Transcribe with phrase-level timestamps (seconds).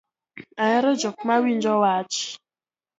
[0.63, 2.15] Ahero jok ma winjo wach